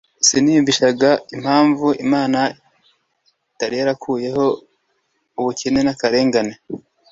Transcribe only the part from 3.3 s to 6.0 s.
itari yarakuyeho ubukene n